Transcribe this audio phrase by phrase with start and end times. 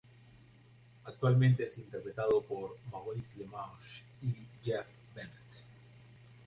[1.05, 5.59] Actualmente es interpretado por Maurice LaMarche y Jeff Bennett.